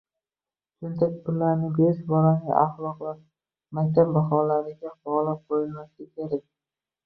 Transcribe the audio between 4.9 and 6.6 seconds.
bog‘lab qo‘yilmasligi kerak